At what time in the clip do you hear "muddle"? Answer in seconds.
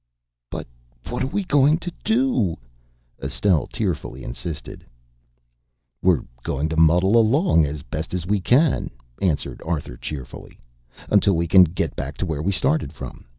6.75-7.17